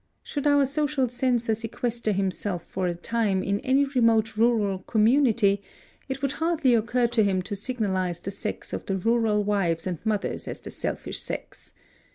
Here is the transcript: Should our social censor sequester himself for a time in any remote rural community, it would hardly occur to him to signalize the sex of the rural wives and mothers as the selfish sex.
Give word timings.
Should 0.23 0.47
our 0.47 0.65
social 0.65 1.09
censor 1.09 1.53
sequester 1.53 2.11
himself 2.11 2.63
for 2.63 2.87
a 2.87 2.95
time 2.95 3.43
in 3.43 3.59
any 3.59 3.85
remote 3.85 4.35
rural 4.35 4.79
community, 4.79 5.61
it 6.09 6.23
would 6.23 6.31
hardly 6.31 6.73
occur 6.73 7.05
to 7.09 7.23
him 7.23 7.43
to 7.43 7.55
signalize 7.55 8.19
the 8.19 8.31
sex 8.31 8.73
of 8.73 8.87
the 8.87 8.97
rural 8.97 9.43
wives 9.43 9.85
and 9.85 10.03
mothers 10.03 10.47
as 10.47 10.59
the 10.59 10.71
selfish 10.71 11.19
sex. 11.19 11.75